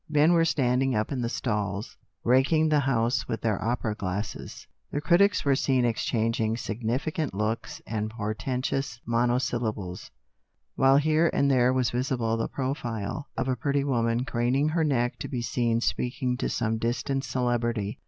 Men 0.09 0.33
were 0.33 0.45
standing 0.45 0.95
up 0.95 1.11
in 1.11 1.21
the 1.21 1.29
stalls, 1.29 1.95
raking 2.23 2.69
the 2.69 2.79
house 2.79 3.27
with 3.27 3.41
their 3.41 3.63
opera 3.63 3.93
glasses; 3.93 4.65
the 4.91 4.99
critics 4.99 5.45
were 5.45 5.53
seen 5.55 5.85
exchanging 5.85 6.57
sig 6.57 6.81
nificant 6.83 7.33
looks 7.35 7.83
and 7.85 8.09
portentous 8.09 8.99
monosyllables; 9.05 10.09
while 10.73 10.97
here 10.97 11.29
and 11.33 11.51
there 11.51 11.71
was 11.71 11.91
visible 11.91 12.35
the 12.35 12.47
profile 12.49 13.27
of 13.37 13.47
a 13.47 13.55
pretty 13.55 13.83
woman 13.83 14.25
craning 14.25 14.69
her 14.69 14.83
neck 14.83 15.19
to 15.19 15.27
be 15.27 15.43
seen 15.43 15.81
speaking 15.81 16.35
to 16.37 16.49
some 16.49 16.79
distant 16.79 17.23
celebrity. 17.23 17.99